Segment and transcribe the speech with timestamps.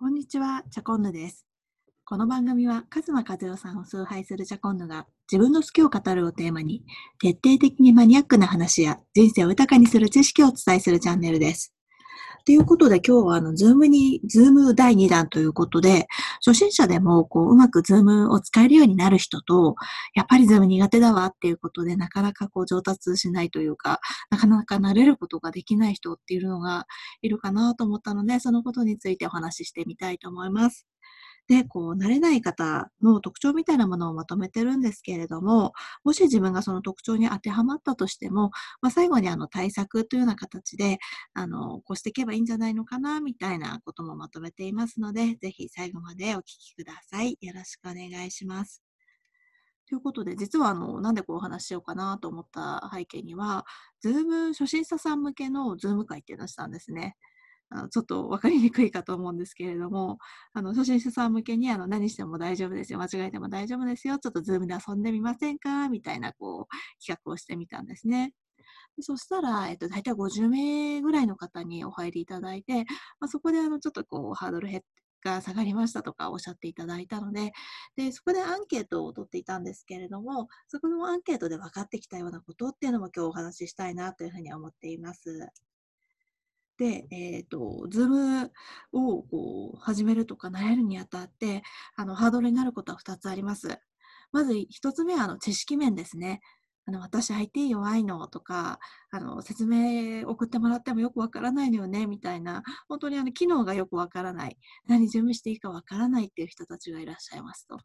[0.00, 1.44] こんにちは、チャコンヌです。
[2.04, 6.84] この番組は、勝間和代さんを崇拝するチャコンヌが、自分の好きを語るをテーマに、
[7.18, 11.74] 徹底的にマニアックな話や、人生を豊かにする知識をお伝えするチャンネルです。
[12.48, 16.06] ということで、今日は、あの、 Zoom に、 Zoom 第2弾ということで、
[16.42, 19.74] 初心者でも、こう、うまく Zoom を使えるようになる人と、
[20.14, 24.00] やっぱり Zoom 苦手だわっていうことで、なかなかこう、上達しないというか、
[24.30, 26.86] なかなか慣れることができない人っていうのが
[27.20, 30.86] いるかなと思ったので、そのことについてお話ししてみたいと思います。
[31.48, 35.72] で、こう、慣れない方の特徴みたいなものをまとめてるんですけれども、
[36.04, 38.50] もし自分がその特徴に当てはまったとしても、
[38.82, 40.98] まあ、最後にあの対策というような形で、
[41.32, 47.38] あの、こうしていけばいいんじゃないのかな、みたいなこともまとめていますので、ぜひ最後までお聞きください。
[47.40, 48.82] よろしくお願いします。
[49.88, 53.64] ということで、実はあの、なんでこうお話ししようかなと思った背景には、
[54.00, 57.16] Zoom 初心者さん向けの Zoom 会っていうのをしたんですね。
[57.90, 60.18] ちょっと分かりにくいかと思うんですけれども、
[60.52, 68.32] あの初心者さん向けにあの何しても大丈夫ですよ、間違えても大丈夫ですよ、ちょっと Zoom で遊んでみませんかみたいなこう企画をしてみたんですね。
[69.00, 72.84] そしたら、えっと、大体50名ぐらいの方にお入りいただいて、
[73.20, 74.82] まあ、そこであのちょっとこうハードル減
[75.22, 77.52] が下がりましたとかおっしゃっていただいたので
[77.96, 85.48] で、そこでアンケートを取っていたんですけれども、そこのアンケートで分かってきたようなことっていうのも今日お話ししたいなというふうに思っています。
[86.78, 88.52] で、えっ、ー、と、 Zoom
[88.92, 91.62] をこう始めるとか慣れるにあたって、
[91.96, 93.80] あの、ハードルになることは2つあります。
[94.32, 96.40] まず1つ目は、あの、知識面ですね。
[96.86, 98.78] あの、私 IT 弱いのとか、
[99.10, 104.56] あの、説明送ってもらってもよくわからないのよね、みたいな、本当にあの、機能がよくわからない、
[104.86, 107.78] 何準備していいかわからないっていう人たちがいらっしゃいますと。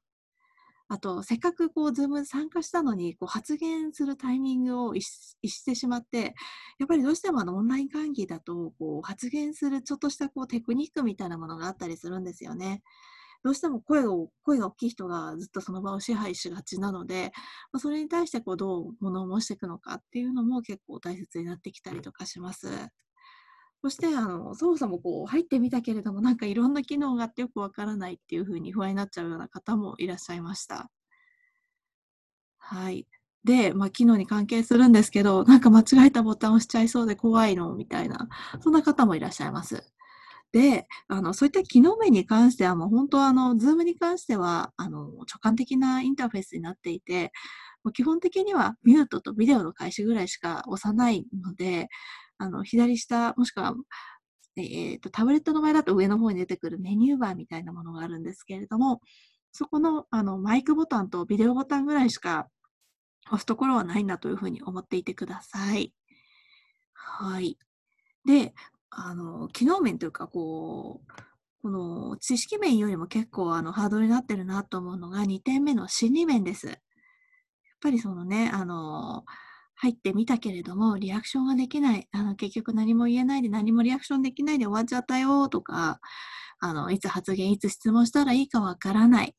[0.90, 6.36] あと、せっかくこう、 Zoom 参加したのに、こう、発言するタイミングを逸してしまって、
[6.80, 12.84] やっぱりどうしてもあの、オンライン会議だと、こう、発言するちょっとしたこう、テクニックみたいなものがあったりするんですよね。
[13.44, 17.32] どうしても声を、声が大きい人がずっとその場を支配しがちなので、
[17.74, 22.68] まあ、それに対してこう、どう物申していくのかっていうのも結構大切になってきたりとかします。
[23.84, 30.90] そして、あの、そもそもこう、入ってみたけれども、なんかいろんな機能があってよくわからないっていうふうに不安になっちゃうような方もいらっしゃいました。
[32.60, 33.08] はい。
[33.44, 38.30] で、まあ、機能に関係するんですけど、なんか間違えたボタンを押しちゃいそうで怖いのみたいな、
[38.62, 39.84] そんな方もいらっしゃいます。
[40.54, 47.32] で、あの、そういった機能面に関しては、もう本当あの、 Zoom に関しては、あの、直感的なインターフェースになっていて、
[47.84, 51.90] もう基本的にはミュートとビデオの開始ぐらいしか押さないので、
[52.38, 53.74] あの、左下、もしくは、
[54.56, 59.02] えーと、タブレットの場合だと上の方に出てくるメニューバーみたいなものがあるんですけれども、
[59.52, 62.48] そこのあのマイクボタンとビデオボタンぐらいしか
[63.28, 65.94] 押すところはないんだというふうに思っていてください。
[66.94, 67.58] はい。
[68.26, 68.54] で、
[68.90, 71.12] あの、機能面というか、こう、
[71.64, 76.78] この知識面よりも結構あのハードルになってるなと思うのが2点目の心理面です。
[77.84, 79.26] ぱりそのね、あの、
[79.76, 82.08] 入ってみたけれども、リアクションができない。
[82.14, 86.00] あの、結局何も言えないで何もリアクションできないで終わっちゃったよとか、
[86.60, 89.36] あの、いつ発言、いつ質問したらいいかわからない。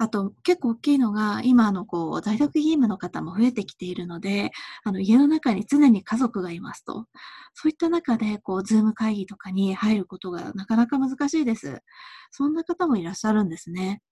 [0.00, 4.52] あと、結構大きいのが、今のこう、在宅勤務の方も増えてきているので、
[4.84, 7.06] あの、家の中に常に家族がいますと。
[7.54, 11.82] そういった中で、こう、 Zoom 会議とかに入ることがなかなか難しいです。
[12.30, 14.02] そんな方もいらっしゃるんですね。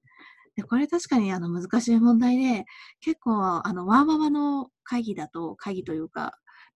[0.57, 2.65] で、これ確かにあの難しい問題で、
[3.01, 6.33] 結構あのワーママの会議だと、会議というか、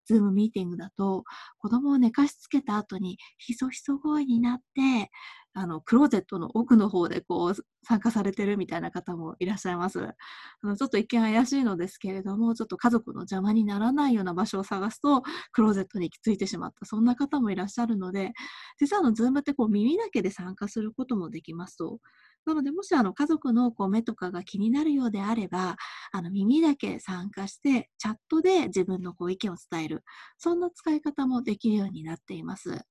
[0.06, 1.23] Zoom ミーティングだと、
[1.59, 5.12] 子供を寝かしつけた後に、ひそひそ声になって、
[5.53, 7.56] あの、クローゼットの奥の方でこう、
[7.88, 10.00] 参加されてるみたいな方もいらっしゃいます。
[10.03, 18.31] あのちょっと一見怪しいのですけれども、ちょっと家族の邪魔にならないような場所を探すと、クローゼットに行き着いてしまった、そんな方もいらっしゃるので、
[18.79, 22.00] 実はあの、ズームってこう、耳だけで参加することもできますと。
[22.49, 25.77] なので、もしあの家族のこう目とかが気になるようであれば、
[26.11, 30.03] あの耳だけ参加して、チャットで自分のこう意見を伝える。
[30.37, 32.81] そんな使い方もできるようになっています。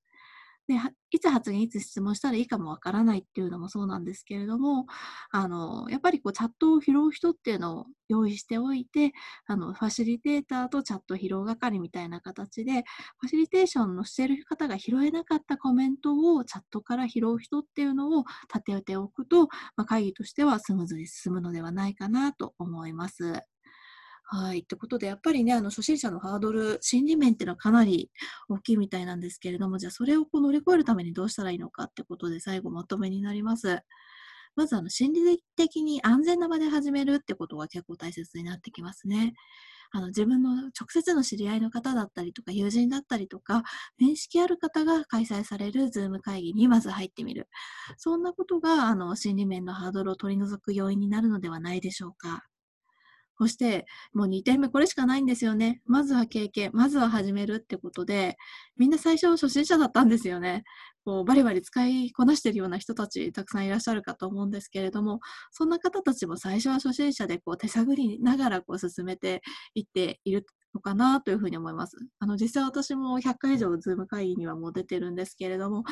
[0.69, 0.75] で、
[1.11, 4.87] いつ発言、いつ質問したらいいかもわからないっていうのもそうなんですけれども、
[5.31, 9.13] あの、やっぱりこうチャットを拾う人っていうのを用意しておいて、
[9.47, 12.85] あの、ファシリテーターとチャット拾う係みたいな形で、
[13.19, 23.43] ファシリテーションのしてる方が拾えなかったコメントをチャットから拾う人っていうのを立てておくと、まあ、会議としてはスムーズに進むのではないかなと思います。
[24.31, 24.59] はい。
[24.61, 28.11] ってことで、やっぱりね、あの、初心者のハードル、心理面っていうのはかなり
[28.51, 33.81] 大きいみたいなんですけれども、じゃあ、それをこう乗り越えるためにどうしたらいいのかってことで、最後まとめになります。
[34.55, 39.35] まず、あの、心理的に安全な場で始めるってことが結構大切になってきますね。
[39.91, 43.63] あの自分の直接の知り合いの方だったりとか友人だったりとか
[43.99, 47.49] 面識ある方が開催されるズーム会議にまず入ってみる
[47.97, 52.45] そんなことがあの心理面のハードルを取り除く要因になるのではないでしょうか。
[53.39, 55.81] そして、もう2点目これしかないんですよね。
[55.87, 58.37] まずは経験、まずは始めるってことで、
[58.77, 60.65] みんな最初初心者だったんですよね。
[61.05, 65.21] こうバリバリ使いこなしているような人たちたくさんいらっしゃるかと思うんですけれども、
[65.53, 69.43] そんな方たちも最初は初心者でこう手探りながらこう進めて
[69.75, 70.45] いっている
[70.75, 71.97] のかなというふうに思います。
[72.19, 75.85] あの、実際私も100回以上ズーム会議にはもう出てるんですけれども、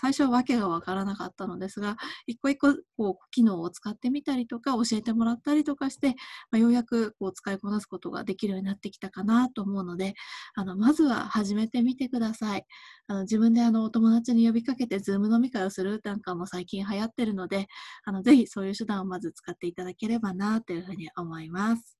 [0.00, 1.96] 最初は訳がわからなかったのですが、
[2.26, 6.08] 一個一個、こう、機能を使ってみたりとか、教えてもらったりとかして、
[6.50, 10.14] まあ、ようやく、こう、使いこなすことができるようになってきたかなと思うので、
[10.54, 12.66] あの、まずは始めてみてください。
[13.06, 17.68] あの、自分であの、お友達に呼びかけて、ズーム飲み会をするなんかも最近流行ってるので、
[18.04, 21.93] あの、ぜひそういう手段をまず使っていただければな、というふうに思います。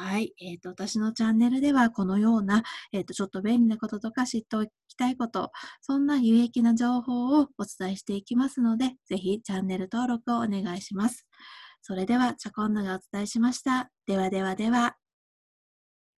[0.00, 0.32] はい。
[0.40, 2.62] えっ、ー、と、私のチャンネルではこのような、
[2.92, 5.50] えっ、ー、と、ちょっと便利なこととか知っておきたいこと、
[5.80, 11.26] そんな有益な情報をお伝えしていきますので、ぜひチャンネル登録をお願いします。
[11.82, 13.90] それでは、チャコンヌがお伝えしました。
[14.06, 15.07] ではではでは。